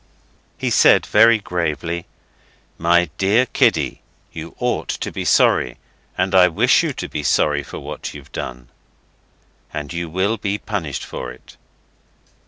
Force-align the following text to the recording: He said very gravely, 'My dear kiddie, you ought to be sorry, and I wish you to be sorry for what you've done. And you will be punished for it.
He 0.57 0.71
said 0.71 1.05
very 1.05 1.37
gravely, 1.37 2.07
'My 2.79 3.11
dear 3.19 3.45
kiddie, 3.45 4.01
you 4.31 4.55
ought 4.57 4.89
to 4.89 5.11
be 5.11 5.23
sorry, 5.23 5.77
and 6.17 6.33
I 6.33 6.47
wish 6.47 6.81
you 6.81 6.91
to 6.93 7.07
be 7.07 7.21
sorry 7.21 7.61
for 7.61 7.77
what 7.79 8.11
you've 8.15 8.31
done. 8.31 8.69
And 9.71 9.93
you 9.93 10.09
will 10.09 10.37
be 10.37 10.57
punished 10.57 11.05
for 11.05 11.31
it. 11.31 11.55